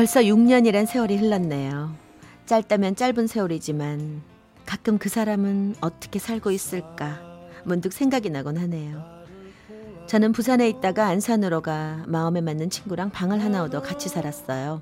벌써 0.00 0.20
6년이란 0.20 0.86
세월이 0.86 1.18
흘렀네요. 1.18 1.94
짧다면 2.46 2.96
짧은 2.96 3.26
세월이지만 3.26 4.22
가끔 4.64 4.96
그 4.96 5.10
사람은 5.10 5.74
어떻게 5.82 6.18
살고 6.18 6.52
있을까 6.52 7.20
문득 7.64 7.92
생각이 7.92 8.30
나곤 8.30 8.56
하네요. 8.56 9.04
저는 10.06 10.32
부산에 10.32 10.70
있다가 10.70 11.04
안산으로 11.08 11.60
가 11.60 12.02
마음에 12.06 12.40
맞는 12.40 12.70
친구랑 12.70 13.10
방을 13.10 13.44
하나 13.44 13.62
얻어 13.62 13.82
같이 13.82 14.08
살았어요. 14.08 14.80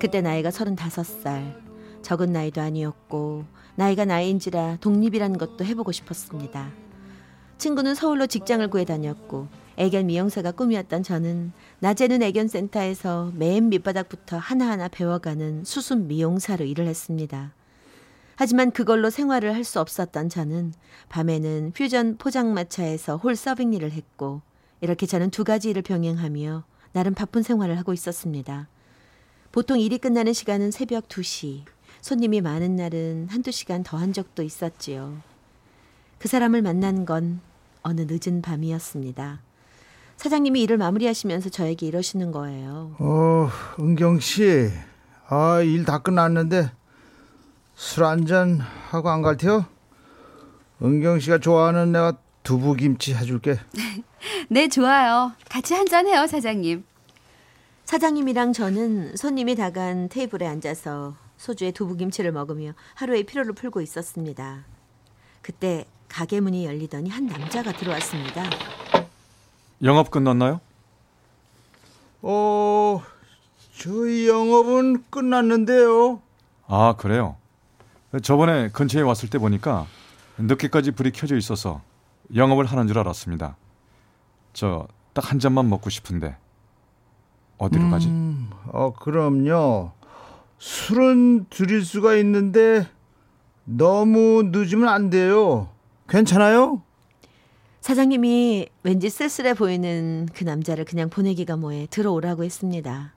그때 0.00 0.20
나이가 0.20 0.50
35살. 0.50 1.54
적은 2.02 2.32
나이도 2.32 2.60
아니었고 2.60 3.44
나이가 3.76 4.04
나이인지라 4.04 4.78
독립이란 4.80 5.38
것도 5.38 5.64
해보고 5.64 5.92
싶었습니다. 5.92 6.72
친구는 7.58 7.94
서울로 7.94 8.26
직장을 8.26 8.66
구해 8.68 8.84
다녔고 8.84 9.46
애견 9.80 10.08
미용사가 10.08 10.52
꿈이었던 10.52 11.02
저는 11.02 11.52
낮에는 11.78 12.22
애견센터에서 12.22 13.32
맨 13.34 13.70
밑바닥부터 13.70 14.36
하나하나 14.36 14.88
배워가는 14.88 15.64
수순 15.64 16.06
미용사로 16.06 16.66
일을 16.66 16.86
했습니다. 16.86 17.54
하지만 18.36 18.72
그걸로 18.72 19.08
생활을 19.08 19.54
할 19.54 19.64
수 19.64 19.80
없었던 19.80 20.28
저는 20.28 20.74
밤에는 21.08 21.72
퓨전 21.72 22.18
포장마차에서 22.18 23.16
홀 23.16 23.34
서빙 23.34 23.72
일을 23.72 23.92
했고 23.92 24.42
이렇게 24.82 25.06
저는 25.06 25.30
두 25.30 25.44
가지 25.44 25.70
일을 25.70 25.80
병행하며 25.80 26.62
나름 26.92 27.14
바쁜 27.14 27.42
생활을 27.42 27.78
하고 27.78 27.94
있었습니다. 27.94 28.68
보통 29.50 29.80
일이 29.80 29.96
끝나는 29.96 30.34
시간은 30.34 30.72
새벽 30.72 31.08
2시, 31.08 31.64
손님이 32.02 32.42
많은 32.42 32.76
날은 32.76 33.28
한두 33.30 33.50
시간 33.50 33.82
더 33.82 33.96
한 33.96 34.12
적도 34.12 34.42
있었지요. 34.42 35.22
그 36.18 36.28
사람을 36.28 36.60
만난 36.60 37.06
건 37.06 37.40
어느 37.82 38.02
늦은 38.06 38.42
밤이었습니다. 38.42 39.40
사장님이 40.24 40.60
일을 40.62 40.76
마무리하시면서 40.76 41.48
저에게 41.48 41.86
이러시는 41.86 42.30
거예요. 42.30 42.94
어, 42.98 43.48
은경 43.80 44.20
씨. 44.20 44.68
아, 45.28 45.62
일 45.62 45.86
다 45.86 45.98
끝났는데 46.00 46.70
술 47.74 48.04
한잔 48.04 48.60
하고 48.90 49.08
안 49.08 49.22
갈 49.22 49.38
테요? 49.38 49.64
은경 50.82 51.20
씨가 51.20 51.38
좋아하는 51.38 51.92
내가 51.92 52.18
두부김치 52.42 53.14
해줄게. 53.14 53.58
네, 54.50 54.68
좋아요. 54.68 55.32
같이 55.48 55.72
한잔 55.72 56.06
해요, 56.06 56.26
사장님. 56.26 56.84
사장님이랑 57.86 58.52
저는 58.52 59.16
손님이 59.16 59.54
다간 59.54 60.10
테이블에 60.10 60.46
앉아서 60.46 61.14
소주에 61.38 61.70
두부김치를 61.70 62.30
먹으며 62.32 62.74
하루의 62.94 63.24
피로를 63.24 63.54
풀고 63.54 63.80
있었습니다. 63.80 64.64
그때 65.40 65.86
가게 66.10 66.40
문이 66.40 66.66
열리더니 66.66 67.08
한 67.08 67.24
남자가 67.26 67.72
들어왔습니다. 67.72 68.44
영업 69.82 70.10
끝났나요? 70.10 70.60
어, 72.22 73.02
저희 73.78 74.28
영업은 74.28 75.04
끝났는데요. 75.10 76.20
아 76.66 76.94
그래요 76.96 77.36
저번에 78.22 78.68
근처에 78.68 79.02
왔을 79.02 79.28
때 79.28 79.38
보니까 79.38 79.86
늦게까지 80.38 80.92
불이 80.92 81.10
켜져 81.10 81.36
있어서 81.36 81.80
영업을 82.34 82.64
하는 82.66 82.86
줄 82.86 82.96
알았습니다 82.98 83.56
저 84.52 84.86
딱 85.12 85.24
한 85.32 85.40
잔만 85.40 85.68
먹고 85.68 85.90
싶은데 85.90 86.36
어디로 87.58 87.90
가지? 87.90 88.06
음, 88.08 88.48
어, 88.72 88.92
그럼요. 88.94 89.90
술은 90.58 91.46
드릴 91.50 91.84
수가 91.84 92.14
있는데 92.16 92.86
너무 93.64 94.44
늦으면 94.52 94.88
안 94.88 95.10
돼요. 95.10 95.68
괜찮아요? 96.08 96.80
사장님이 97.90 98.68
왠지 98.84 99.10
쓸쓸해 99.10 99.54
보이는 99.54 100.28
그 100.32 100.44
남자를 100.44 100.84
그냥 100.84 101.10
보내기가 101.10 101.56
뭐해 101.56 101.88
들어오라고 101.90 102.44
했습니다. 102.44 103.14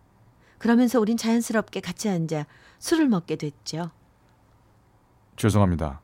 그러면서 0.58 1.00
우린 1.00 1.16
자연스럽게 1.16 1.80
같이 1.80 2.10
앉아 2.10 2.48
술을 2.80 3.08
먹게 3.08 3.36
됐죠. 3.36 3.92
죄송합니다 5.36 6.02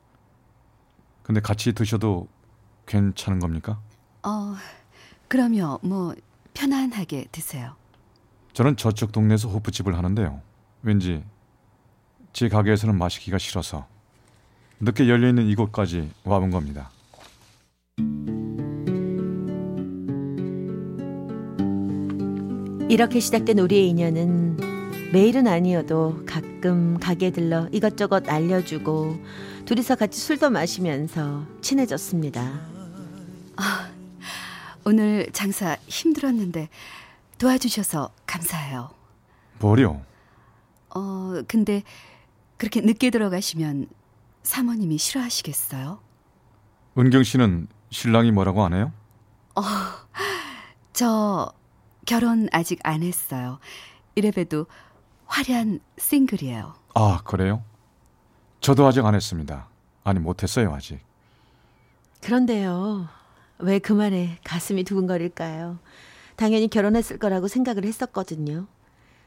근데 1.24 1.42
같이 1.42 1.74
드셔도 1.74 2.28
괜찮은 2.86 3.40
겁니까? 3.40 3.82
어, 4.22 4.54
그럼요. 5.28 5.80
뭐 5.82 6.14
편안하게 6.54 7.30
드세요. 7.32 7.76
저는 8.54 8.78
저쪽 8.78 9.12
동네에서 9.12 9.50
호프집을 9.50 9.98
하는데요 9.98 10.44
왠지 10.84 11.24
제 12.34 12.48
가게에서는 12.50 12.96
마시기가 12.96 13.40
싫어서 13.40 13.88
늦게 14.80 15.10
열려 15.10 15.28
있는 15.28 15.48
이곳까지 15.48 16.12
와본 16.24 16.52
겁니다 16.52 16.92
이렇게 22.90 23.20
시작된 23.20 23.60
우리의 23.60 23.88
인연은 23.90 25.12
매일은 25.14 25.46
아니어도 25.46 26.24
가끔 26.26 27.00
가게 27.00 27.30
들러 27.30 27.68
이것저것 27.72 28.28
알려주고 28.28 29.16
둘이서 29.66 29.96
같이 29.96 30.20
술도 30.20 30.50
마시면서 30.50 31.46
친해졌습니다. 31.62 32.60
오늘 34.86 35.28
장사 35.34 35.78
힘들었는데 35.86 36.68
도와주셔서 37.38 38.10
감사해요. 38.26 38.90
뭐요? 39.60 40.02
어, 40.90 41.44
근데 41.48 41.84
그렇게 42.58 42.82
늦게 42.82 43.12
들어가시면 43.12 43.88
사모님이 44.42 44.98
싫어하시겠어요? 44.98 46.00
은경 46.98 47.22
씨는 47.22 47.68
신랑이 47.92 48.32
뭐라고 48.32 48.66
안 48.66 48.74
해요? 48.74 48.92
저 50.92 51.54
결혼 52.10 52.48
아직 52.52 52.80
안 52.82 53.04
했어요. 53.04 53.60
이래봬도 54.16 54.66
화려한 55.28 55.80
싱글이에요. 56.00 56.74
아 56.96 57.22
그래요? 57.24 57.64
저도 58.62 58.88
아직 58.88 59.06
안 59.06 59.14
했습니다 59.14 59.70
아니 60.04 60.20
못했어요 60.20 60.74
아직 60.74 61.00
그런데요. 62.22 63.08
왜 63.60 63.78
그 63.78 63.94
말에 63.94 64.40
가슴이 64.44 64.86
두근거릴까요? 64.86 65.78
당연히 66.36 66.68
결혼했을 66.68 67.20
거라고 67.20 67.48
생각을 67.48 67.86
했었거든요. 67.86 68.66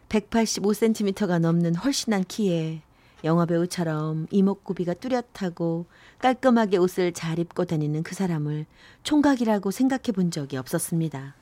185cm가 0.09 1.39
넘는 1.39 1.77
훨씬한 1.77 2.25
키에 2.25 2.83
영화배우처럼 3.23 4.27
이목구비가 4.33 4.95
뚜렷하고 4.95 5.87
깔끔하게 6.19 6.79
옷을 6.79 7.13
잘 7.13 7.39
입고 7.39 7.65
다니는 7.65 8.03
그 8.03 8.17
사람을 8.17 8.67
총각이라고 9.05 9.71
생각해 9.71 10.11
본 10.13 10.33
적이 10.33 10.57
없었습니다. 10.57 11.37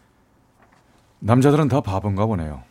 남자들은 1.20 1.68
다 1.68 1.80
바본가 1.80 2.26
보네요 2.26 2.62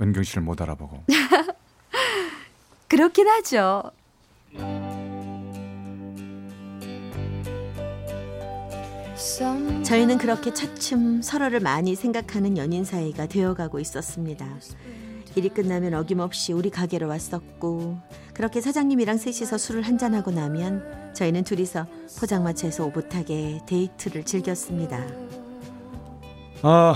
은경 0.00 0.22
씨를 0.22 0.42
못 0.42 0.60
알아보고 0.60 1.04
그렇긴 2.88 3.28
하죠. 3.28 3.92
저희는 9.84 10.18
그렇게 10.18 10.52
차츰 10.52 11.22
서로를 11.22 11.60
많이 11.60 11.94
생각하는 11.94 12.56
연인 12.56 12.84
사이가 12.84 13.26
되어가고 13.26 13.78
있었습니다. 13.80 14.46
일이 15.34 15.48
끝나면 15.48 15.94
어김없이 15.94 16.52
우리 16.52 16.70
가게로 16.70 17.08
왔었고 17.08 17.98
그렇게 18.34 18.60
사장님이랑 18.60 19.18
셋이서 19.18 19.58
술을 19.58 19.82
한잔하고 19.82 20.30
나면 20.30 21.12
저희는 21.14 21.44
둘이서 21.44 21.86
포장마차에서 22.18 22.84
오붓하게 22.86 23.62
데이트를 23.66 24.24
즐겼습니다. 24.24 25.04
아 26.62 26.94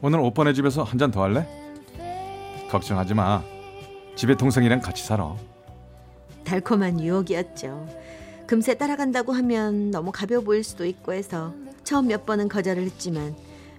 오늘 0.00 0.20
오빠네 0.20 0.52
집에서 0.52 0.82
한 0.82 0.98
잔 0.98 1.10
더 1.10 1.22
할래? 1.22 1.46
걱정하지 2.70 3.14
마 3.14 3.42
집에 4.14 4.36
동생이랑 4.36 4.80
같이 4.80 5.04
살아 5.04 5.34
달콤한 6.44 7.00
유혹이었죠. 7.00 7.86
금세 8.46 8.74
따라간다고 8.74 9.32
하면 9.32 9.90
너무 9.90 10.12
가벼워 10.12 10.42
보일 10.42 10.64
수도 10.64 10.86
있고 10.86 11.12
해서 11.12 11.52
처음 11.84 12.06
몇 12.08 12.24
번은 12.26 12.48
거절을 12.48 12.82
했지만 12.84 13.34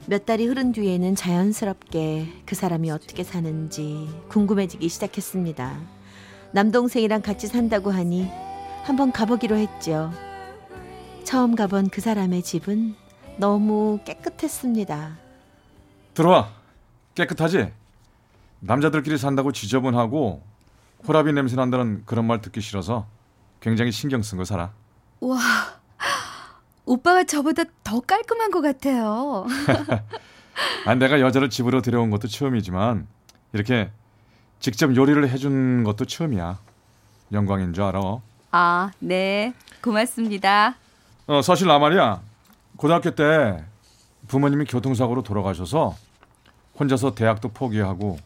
몇 0.06 0.26
달이 0.26 0.46
흐른 0.46 0.72
뒤에는 0.72 1.16
자연스럽게 1.16 2.28
그 2.46 2.56
사람이 2.56 2.92
어떻게 2.92 3.24
사는지 3.24 4.08
궁금해지기 4.30 4.88
시작했습니다. 4.90 5.80
남동생이랑 6.52 7.22
같이 7.22 7.48
산다고 7.48 7.92
하니 7.92 8.28
한번 8.84 9.12
가보기로 9.12 9.56
했죠. 9.56 10.12
처음 11.24 11.56
가본 11.56 11.90
그 11.90 12.02
사람의 12.02 12.44
집은 12.44 12.96
너무 13.38 14.00
깨끗했습니다. 14.06 15.18
들어와. 16.20 16.50
깨끗하지? 17.16 17.72
남자들끼리 18.60 19.18
산다고 19.18 19.54
지저분하고 19.54 20.44
호라비 21.08 21.32
냄새 21.32 21.56
난다는 21.56 22.04
그런 22.06 22.26
말 22.28 22.42
듣기 22.42 22.60
싫어서 22.60 23.08
굉장히 23.62 23.94
신경 23.94 24.22
쓴 24.22 24.38
거 24.38 24.44
살아. 24.44 24.74
와, 25.22 25.40
오빠가 26.86 27.24
저보다 27.24 27.64
더 27.86 28.02
깔끔한 28.02 28.52
것 28.52 28.60
같아요. 28.60 29.46
아, 30.86 30.96
내가 30.96 31.22
여자를 31.22 31.50
집으로 31.50 31.82
들여온 31.82 32.10
것도 32.10 32.28
처음이지만 32.28 33.08
이렇게 33.54 33.90
직접 34.60 34.94
요리를 34.94 35.30
해준 35.30 35.86
것도 35.86 36.04
처음이야. 36.04 36.60
영광인 37.32 37.72
줄 37.72 37.86
알아. 37.86 38.02
아, 38.52 38.92
네. 39.00 39.54
고맙습니다. 39.82 40.76
어, 41.28 41.42
사실 41.42 41.68
나 41.68 41.80
말이야. 41.80 42.20
고등학교 42.76 43.12
때 43.12 43.64
부모님이 44.28 44.66
교통사고로 44.66 45.24
돌아가셔서 45.24 45.96
혼자서 46.80 47.14
대학도 47.14 47.50
포기하고 47.50 48.18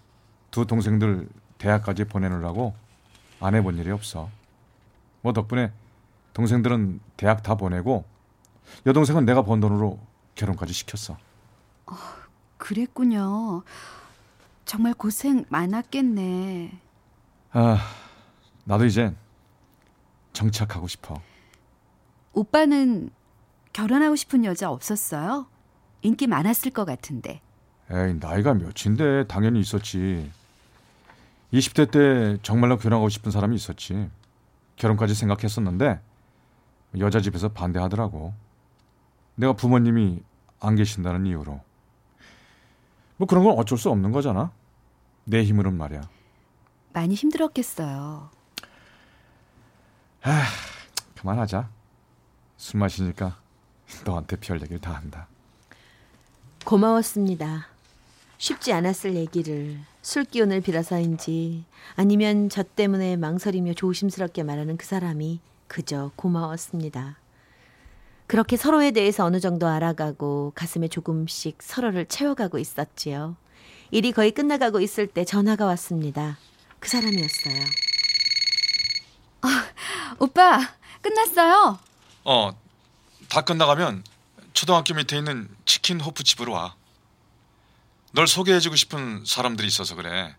두 0.52 0.66
동생들 0.68 1.28
대학까지 1.58 2.06
보내느라고 2.06 2.76
안 3.40 3.56
해본 3.56 3.78
일이 3.78 3.90
없어. 3.90 4.30
뭐 5.22 5.34
덕분에 5.34 5.72
동생들은 6.34 7.00
대학 7.18 7.42
다 7.42 7.56
보내고 7.56 8.06
여동생은 8.86 9.26
내가 9.26 9.44
번 9.44 9.60
돈으로 9.60 10.00
결혼까지 10.36 10.74
시켰어. 10.74 11.18
그랬군요. 12.58 13.64
정말 14.66 14.94
고생 14.94 15.46
많았겠네. 15.50 16.80
아, 17.52 17.78
나도 18.64 18.86
이제 18.86 19.14
정착하고 20.32 20.88
싶어. 20.88 21.22
오빠는 22.34 23.10
결혼하고 23.74 24.16
싶은 24.16 24.46
여자 24.46 24.70
없었어요? 24.72 25.48
인기 26.02 26.28
많았을 26.28 26.72
것 26.72 26.86
같은데. 26.86 27.42
에이, 27.94 28.16
나이가 28.20 28.56
몇인데 28.56 29.28
당연히 29.28 29.60
있었지. 29.60 30.32
20대 31.54 31.92
때 31.92 32.38
정말로 32.42 32.78
결혼하고 32.78 33.10
싶은 33.10 33.32
사람이 33.32 33.56
있었지. 33.56 34.10
결혼까지 34.78 35.14
생각했었는데 35.14 36.02
여자 36.98 37.22
집에서 37.22 37.50
반대하더라고. 37.50 38.34
내가 39.36 39.54
부모님이 39.54 40.24
안 40.60 40.76
계신다는 40.76 41.28
이유로. 41.28 41.62
뭐 43.18 43.28
그런 43.28 43.44
건 43.44 43.54
어쩔 43.60 43.78
수 43.78 43.92
없는 43.92 44.12
거잖아. 44.12 44.52
내 45.26 45.44
힘으로는 45.44 45.78
말이야. 45.78 46.02
많이 46.94 47.14
힘들었겠어요. 47.14 48.30
그만하자. 51.16 51.70
술 52.58 52.80
마시니까 52.80 53.38
너한테 54.06 54.38
별 54.38 54.60
얘기를 54.62 54.80
다 54.80 54.94
한다. 54.94 55.28
고마웠습니다. 56.66 57.73
쉽지 58.44 58.74
않았을 58.74 59.16
얘기를 59.16 59.80
술 60.02 60.26
기운을 60.26 60.60
빌어서인지 60.60 61.64
아니면 61.96 62.50
저 62.50 62.62
때문에 62.62 63.16
망설이며 63.16 63.74
조심스럽게 63.74 64.44
말하는 64.44 64.76
그 64.76 64.86
사람이 64.86 65.40
그저 65.70 66.12
고마웠습니다. 66.18 67.16
그렇게 68.28 68.58
서로에 68.58 68.92
대해서 68.92 69.24
어느 69.24 69.40
정도 69.40 69.68
알아가고 69.68 70.52
가슴에 70.56 70.90
조금씩 70.90 71.60
서로를 71.62 72.06
채워가고 72.06 72.60
있었지요. 72.60 73.38
일이 73.92 74.12
거의 74.12 74.32
끝나가고 74.32 74.82
있을 74.82 75.08
때 75.08 75.24
전화가 75.24 75.66
왔습니다. 75.66 76.38
그 76.82 76.90
사람이었어요. 76.90 77.64
오빠, 80.20 80.60
끝났어요. 81.02 81.80
어, 82.26 82.52
다 83.30 83.40
끝나가면 83.40 84.04
초등학교 84.52 84.96
밑에 84.96 85.18
있는 85.18 85.48
치킨 85.64 86.02
호프 86.02 86.26
집으로 86.26 86.52
와. 86.52 86.76
널 88.16 88.28
소개해주고 88.28 88.76
싶은 88.76 89.24
사람들이 89.26 89.68
있어서 89.68 89.96
그래. 89.96 90.36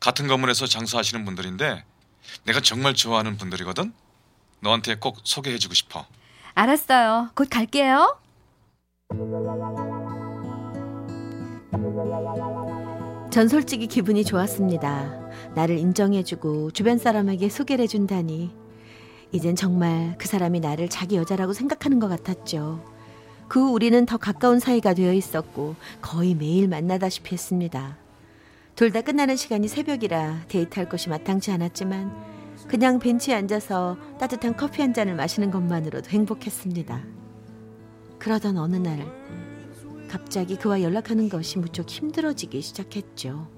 같은 0.00 0.26
건물에서 0.26 0.66
장사하시는 0.66 1.24
분들인데 1.24 1.84
내가 2.44 2.60
정말 2.60 2.94
좋아하는 2.94 3.36
분들이거든. 3.36 3.92
너한테 4.60 4.96
꼭 4.96 5.18
소개해주고 5.22 5.74
싶어. 5.74 6.06
알았어요. 6.54 7.30
곧 7.34 7.48
갈게요. 7.48 8.18
전 13.30 13.48
솔직히 13.48 13.86
기분이 13.86 14.24
좋았습니다. 14.24 15.52
나를 15.54 15.78
인정해주고 15.78 16.72
주변 16.72 16.98
사람에게 16.98 17.48
소개를 17.48 17.84
해준다니. 17.84 18.54
이젠 19.30 19.54
정말 19.54 20.16
그 20.18 20.26
사람이 20.26 20.58
나를 20.58 20.88
자기 20.90 21.14
여자라고 21.16 21.52
생각하는 21.52 22.00
것 22.00 22.08
같았죠. 22.08 22.91
그후 23.52 23.70
우리는 23.70 24.06
더 24.06 24.16
가까운 24.16 24.60
사이가 24.60 24.94
되어 24.94 25.12
있었고 25.12 25.76
거의 26.00 26.34
매일 26.34 26.68
만나다시피 26.68 27.34
했습니다. 27.34 27.98
둘 28.76 28.90
다 28.92 29.02
끝나는 29.02 29.36
시간이 29.36 29.68
새벽이라 29.68 30.44
데이트할 30.48 30.88
것이 30.88 31.10
마땅치 31.10 31.50
않았지만 31.50 32.10
그냥 32.66 32.98
벤치에 32.98 33.34
앉아서 33.34 33.98
따뜻한 34.18 34.56
커피 34.56 34.80
한 34.80 34.94
잔을 34.94 35.16
마시는 35.16 35.50
것만으로도 35.50 36.08
행복했습니다. 36.08 37.02
그러던 38.18 38.56
어느 38.56 38.76
날 38.76 39.06
갑자기 40.08 40.56
그와 40.56 40.80
연락하는 40.80 41.28
것이 41.28 41.58
무척 41.58 41.90
힘들어지기 41.90 42.62
시작했죠. 42.62 43.48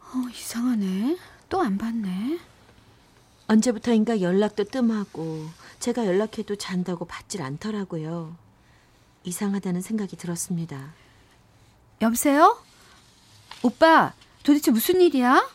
어, 0.00 0.28
이상하네. 0.32 1.16
또안 1.48 1.76
받네. 1.76 2.38
언제부터인가 3.50 4.20
연락도 4.20 4.62
뜸하고 4.64 5.50
제가 5.80 6.06
연락해도 6.06 6.54
잔다고 6.54 7.04
받질 7.04 7.42
않더라고요. 7.42 8.36
이상하다는 9.24 9.82
생각이 9.82 10.16
들었습니다. 10.16 10.92
여보세요? 12.00 12.62
오빠, 13.62 14.12
도대체 14.44 14.70
무슨 14.70 15.00
일이야? 15.00 15.50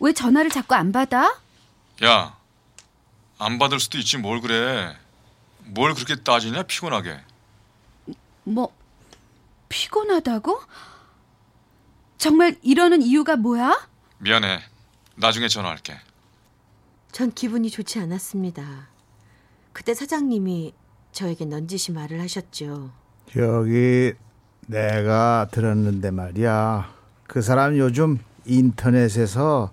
왜 0.00 0.12
전화를 0.12 0.50
자꾸 0.50 0.74
안 0.74 0.92
받아? 0.92 1.40
야, 2.04 2.36
안 3.38 3.58
받을 3.58 3.80
수도 3.80 3.96
있지 3.96 4.18
뭘 4.18 4.42
그래. 4.42 4.94
뭘 5.60 5.94
그렇게 5.94 6.16
따지냐 6.16 6.64
피곤하게. 6.64 7.20
뭐, 8.42 8.70
피곤하다고? 9.70 10.60
정말 12.18 12.58
이러는 12.62 13.00
이유가 13.00 13.36
뭐야? 13.36 13.88
미안해. 14.18 14.62
나중에 15.16 15.48
전화할게. 15.48 15.98
전 17.14 17.30
기분이 17.30 17.70
좋지 17.70 18.00
않았습니다. 18.00 18.88
그때 19.72 19.94
사장님이 19.94 20.74
저에게 21.12 21.44
넌지시 21.44 21.92
말을 21.92 22.20
하셨죠. 22.20 22.90
저기 23.30 24.14
내가 24.66 25.46
들었는데 25.52 26.10
말이야. 26.10 26.92
그 27.28 27.40
사람 27.40 27.78
요즘 27.78 28.18
인터넷에서 28.46 29.70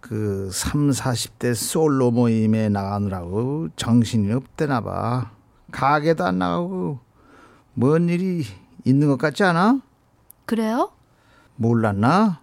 그 0.00 0.48
3, 0.52 0.90
40대 0.90 1.56
솔로 1.56 2.12
모임에 2.12 2.68
나가느라고 2.68 3.70
정신이 3.74 4.32
없대나 4.32 4.80
봐. 4.80 5.32
가게도 5.72 6.24
안 6.24 6.38
나가고 6.38 7.00
뭔 7.72 8.08
일이 8.08 8.44
있는 8.84 9.08
것 9.08 9.16
같지 9.16 9.42
않아? 9.42 9.80
그래요? 10.46 10.92
몰랐나? 11.56 12.38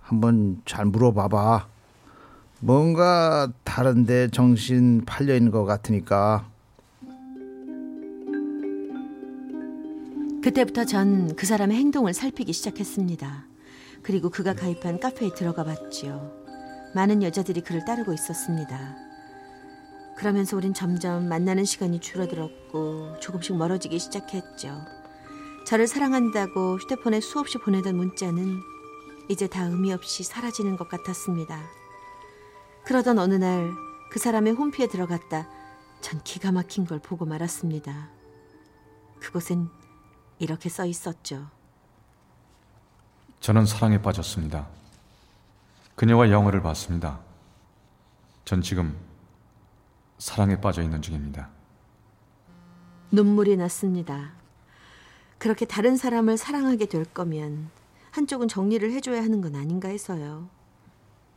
한번 0.00 0.62
잘 0.64 0.84
물어봐봐. 0.86 1.68
뭔가 2.60 3.50
다른데 3.64 4.28
정신 4.28 5.02
팔려 5.06 5.34
있는 5.34 5.50
것 5.50 5.64
같으니까. 5.64 6.46
그때부터 10.42 10.84
전 10.84 11.34
그 11.36 11.46
사람의 11.46 11.76
행동을 11.76 12.12
살피기 12.14 12.52
시작했습니다. 12.52 13.44
그리고 14.02 14.30
그가 14.30 14.54
가입한 14.54 15.00
카페에 15.00 15.30
들어가 15.34 15.64
봤지요. 15.64 16.32
많은 16.94 17.22
여자들이 17.22 17.62
그를 17.62 17.84
따르고 17.84 18.12
있었습니다. 18.12 18.96
그러면서 20.16 20.56
우린 20.56 20.74
점점 20.74 21.28
만나는 21.28 21.64
시간이 21.64 22.00
줄어들었고 22.00 23.20
조금씩 23.20 23.56
멀어지기 23.56 23.98
시작했죠. 23.98 24.76
저를 25.66 25.86
사랑한다고 25.86 26.76
휴대폰에 26.78 27.20
수없이 27.20 27.58
보내던 27.58 27.96
문자는 27.96 28.60
이제 29.28 29.46
다 29.46 29.64
의미 29.64 29.92
없이 29.92 30.24
사라지는 30.24 30.76
것 30.76 30.88
같았습니다. 30.88 31.79
그러던 32.84 33.18
어느 33.18 33.34
날 33.34 33.90
그 34.10 34.18
사람의 34.18 34.54
홈피에 34.54 34.88
들어갔다 34.88 35.46
전 36.00 36.20
기가 36.24 36.50
막힌 36.50 36.84
걸 36.84 36.98
보고 36.98 37.24
말았습니다. 37.24 38.08
그곳엔 39.20 39.68
이렇게 40.38 40.68
써 40.68 40.84
있었죠. 40.84 41.46
저는 43.38 43.66
사랑에 43.66 44.02
빠졌습니다. 44.02 44.66
그녀와 45.94 46.30
영화를 46.30 46.60
봤습니다. 46.62 47.20
전 48.44 48.62
지금 48.62 48.96
사랑에 50.18 50.60
빠져 50.60 50.82
있는 50.82 51.00
중입니다. 51.00 51.48
눈물이 53.12 53.56
났습니다. 53.58 54.32
그렇게 55.38 55.66
다른 55.66 55.96
사람을 55.96 56.36
사랑하게 56.36 56.86
될 56.86 57.04
거면 57.04 57.70
한쪽은 58.10 58.48
정리를 58.48 58.90
해줘야 58.92 59.22
하는 59.22 59.40
건 59.40 59.54
아닌가 59.54 59.88
해서요. 59.88 60.48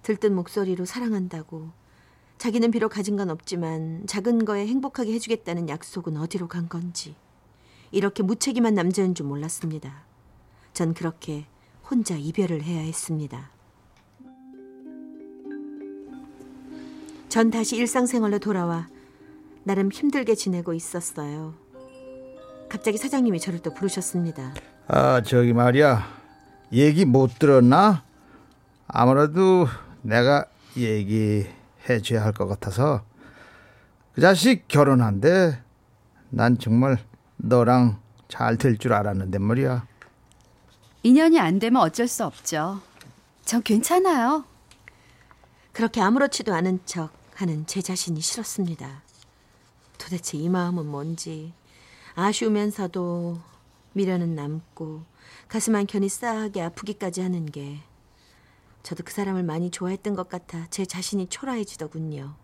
들뜬 0.03 0.35
목소리로 0.35 0.85
사랑한다고 0.85 1.71
자기는 2.37 2.71
비록 2.71 2.89
가진 2.89 3.15
건 3.15 3.29
없지만 3.29 4.03
작은 4.05 4.45
거에 4.45 4.67
행복하게 4.67 5.13
해주겠다는 5.13 5.69
약속은 5.69 6.17
어디로 6.17 6.47
간 6.47 6.67
건지 6.67 7.15
이렇게 7.91 8.21
무책임한 8.23 8.73
남자인 8.73 9.15
줄 9.15 9.25
몰랐습니다. 9.25 10.03
전 10.73 10.93
그렇게 10.93 11.45
혼자 11.89 12.15
이별을 12.15 12.63
해야 12.63 12.81
했습니다. 12.81 13.51
전 17.29 17.49
다시 17.49 17.77
일상생활로 17.77 18.39
돌아와 18.39 18.87
나름 19.63 19.91
힘들게 19.91 20.35
지내고 20.35 20.73
있었어요. 20.73 21.53
갑자기 22.67 22.97
사장님이 22.97 23.39
저를 23.39 23.59
또 23.59 23.73
부르셨습니다. 23.73 24.53
아 24.87 25.21
저기 25.21 25.53
말이야 25.53 26.03
얘기 26.73 27.05
못 27.05 27.39
들었나? 27.39 28.03
아무래도 28.87 29.67
내가 30.03 30.45
얘기해 30.77 32.01
줘야 32.03 32.23
할 32.23 32.33
것 32.33 32.47
같아서 32.47 33.03
그 34.13 34.21
자식 34.21 34.67
결혼한대 34.67 35.59
난 36.29 36.57
정말 36.59 36.97
너랑 37.37 37.99
잘 38.27 38.57
될 38.57 38.77
줄 38.77 38.93
알았는데 38.93 39.39
말이야 39.39 39.85
인연이 41.03 41.39
안 41.39 41.59
되면 41.59 41.81
어쩔 41.81 42.07
수 42.07 42.23
없죠. 42.25 42.81
전 43.43 43.61
괜찮아요. 43.61 44.45
그렇게 45.73 45.99
아무렇지도 46.01 46.53
않은 46.53 46.79
척 46.85 47.11
하는 47.35 47.65
제 47.65 47.81
자신이 47.81 48.21
싫었습니다. 48.21 49.01
도대체 49.97 50.37
이 50.37 50.47
마음은 50.49 50.85
뭔지 50.85 51.53
아쉬우면서도 52.15 53.39
미련은 53.93 54.35
남고 54.35 55.03
가슴 55.47 55.75
한켠이 55.75 56.07
싸하게 56.09 56.61
아프기까지 56.61 57.21
하는 57.21 57.45
게 57.47 57.79
저도 58.83 59.03
그 59.03 59.13
사람을 59.13 59.43
많이 59.43 59.71
좋아했던 59.71 60.13
것 60.15 60.29
같아 60.29 60.67
제 60.69 60.85
자신이 60.85 61.27
초라해지더군요. 61.27 62.35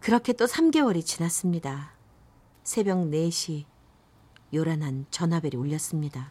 그렇게 0.00 0.32
또 0.34 0.44
3개월이 0.44 1.04
지났습니다. 1.04 1.92
새벽 2.62 2.98
4시 2.98 3.64
요란한 4.54 5.06
전화벨이 5.10 5.56
울렸습니다. 5.56 6.30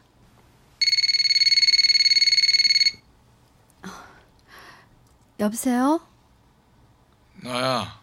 여보세요? 5.40 6.00
나야. 7.44 8.00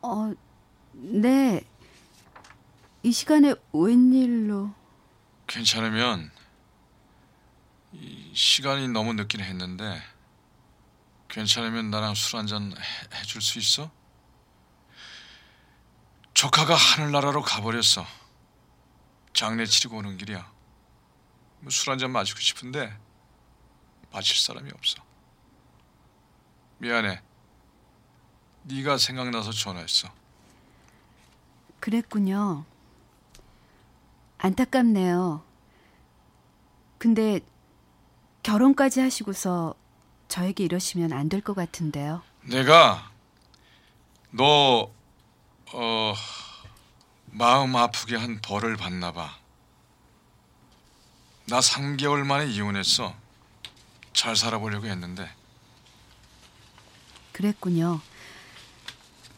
어, 0.00 0.32
네. 0.92 1.62
이 3.02 3.12
시간에 3.12 3.54
웬일로? 3.72 4.70
괜찮으면 5.46 6.30
이 6.30 6.33
시간이 8.34 8.88
너무 8.88 9.12
늦긴 9.12 9.40
했는데 9.40 10.02
괜찮으면 11.28 11.90
나랑 11.90 12.14
술 12.14 12.38
한잔 12.38 12.72
해줄 13.14 13.40
수 13.40 13.58
있어? 13.58 13.90
조카가 16.32 16.74
하늘나라로 16.74 17.42
가버렸어. 17.42 18.04
장례 19.32 19.66
치르고 19.66 19.98
오는 19.98 20.16
길이야. 20.16 20.52
뭐술 21.60 21.92
한잔 21.92 22.10
마시고 22.10 22.40
싶은데 22.40 22.96
마실 24.12 24.36
사람이 24.36 24.70
없어. 24.74 25.02
미안해. 26.78 27.22
네가 28.64 28.98
생각나서 28.98 29.52
전화했어. 29.52 30.12
그랬군요. 31.80 32.64
안타깝네요. 34.38 35.44
근데 36.98 37.40
결혼까지 38.44 39.00
하시고서 39.00 39.74
저에게 40.28 40.64
이러시면 40.64 41.12
안 41.12 41.28
될 41.28 41.40
것 41.40 41.54
같은데요. 41.54 42.22
내가 42.42 43.10
너 44.30 44.90
어, 45.72 46.14
마음 47.26 47.74
아프게 47.74 48.16
한 48.16 48.40
벌을 48.40 48.76
받나 48.76 49.12
봐. 49.12 49.36
나 51.46 51.58
3개월 51.60 52.24
만에 52.24 52.46
이혼했어. 52.46 53.14
잘 54.12 54.36
살아보려고 54.36 54.86
했는데 54.86 55.28
그랬군요. 57.32 58.00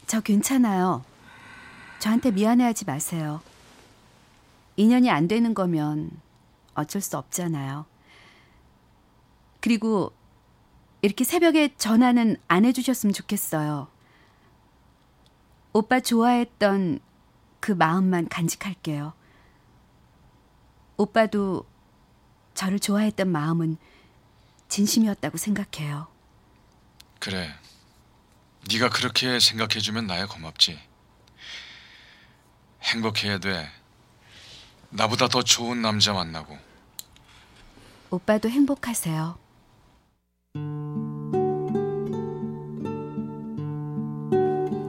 저 0.05 0.19
괜찮아요. 0.21 1.03
저한테 1.99 2.31
미안해하지 2.31 2.85
마세요. 2.85 3.41
인연이 4.75 5.09
안 5.09 5.27
되는 5.27 5.53
거면 5.53 6.11
어쩔 6.75 7.01
수 7.01 7.17
없잖아요. 7.17 7.85
그리고 9.67 10.13
이렇게 11.01 11.25
새벽에 11.25 11.75
전화는 11.75 12.37
안 12.47 12.63
해주셨으면 12.63 13.11
좋겠어요. 13.11 13.89
오빠 15.73 15.99
좋아했던 15.99 17.01
그 17.59 17.73
마음만 17.73 18.29
간직할게요. 18.29 19.11
오빠도 20.95 21.65
저를 22.53 22.79
좋아했던 22.79 23.27
마음은 23.27 23.75
진심이었다고 24.69 25.37
생각해요. 25.37 26.07
그래. 27.19 27.53
네가 28.71 28.87
그렇게 28.87 29.37
생각해 29.41 29.81
주면 29.81 30.07
나야 30.07 30.27
고맙지. 30.27 30.79
행복해야 32.83 33.39
돼. 33.39 33.69
나보다 34.91 35.27
더 35.27 35.43
좋은 35.43 35.81
남자 35.81 36.13
만나고. 36.13 36.57
오빠도 38.11 38.49
행복하세요. 38.49 39.46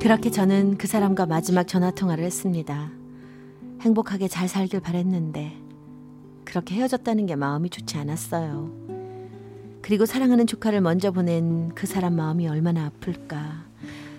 그렇게 0.08 0.30
저는 0.30 0.78
그 0.78 0.86
사람과 0.86 1.26
마지막 1.26 1.68
전화 1.68 1.90
통화를 1.90 2.24
했습니다. 2.24 2.90
행복하게 3.82 4.26
잘 4.26 4.48
살길 4.48 4.80
바랬는데 4.80 5.54
그렇게 6.46 6.76
헤어졌다는 6.76 7.26
게 7.26 7.36
마음이 7.36 7.68
좋지 7.68 7.98
않았어요. 7.98 8.72
그리고 9.82 10.06
사랑하는 10.06 10.46
조카를 10.46 10.80
먼저 10.80 11.10
보낸 11.10 11.74
그 11.74 11.86
사람 11.86 12.16
마음이 12.16 12.48
얼마나 12.48 12.86
아플까. 12.86 13.66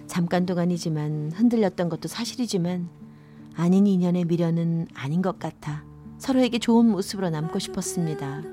잠깐 0.06 0.46
동안이지만 0.46 1.32
흔들렸던 1.34 1.90
것도 1.90 2.08
사실이지만 2.08 2.88
아닌 3.56 3.88
인연의 3.88 4.26
미련은 4.26 4.90
아닌 4.94 5.24
것 5.24 5.40
같아 5.40 5.84
서로에게 6.20 6.60
좋은 6.60 6.86
모습으로 6.86 7.32
남고 7.32 7.58
싶었습니다. 7.58 8.44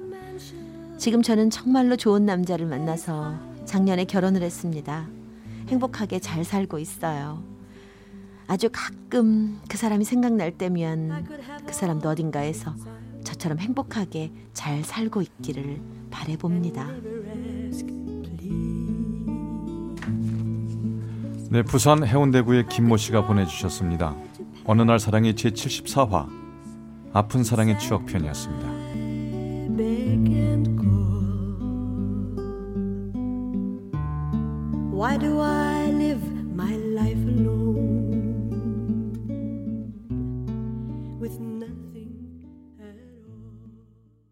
지금 0.97 1.21
저는 1.21 1.50
정말로 1.50 1.97
좋은 1.97 2.25
남자를 2.25 2.64
만나서 2.64 3.35
작년에 3.66 4.07
결혼을 4.07 4.40
했습니다. 4.40 5.07
행복하게 5.68 6.18
잘 6.20 6.44
살고 6.44 6.78
있어요. 6.78 7.42
아주 8.46 8.68
가끔 8.73 9.61
그 9.68 9.76
사람이 9.76 10.04
생각날 10.04 10.52
때면 10.52 11.26
그 11.66 11.73
사람도 11.73 12.08
어딘가에서 12.08 12.75
저처럼 13.25 13.58
행복하게 13.58 14.30
잘 14.52 14.85
살고 14.85 15.23
있기를 15.23 15.80
바래봅니다. 16.11 16.88
네, 21.50 21.62
부산 21.62 22.04
해운대구의 22.04 22.68
김모 22.68 22.96
씨가 22.96 23.26
보내주셨습니다. 23.26 24.14
어느 24.64 24.82
날 24.82 24.99
사랑이 24.99 25.35
제 25.35 25.50
74화 25.50 26.28
아픈 27.12 27.44
사랑의 27.44 27.78
추억편이었습니다. 27.78 28.75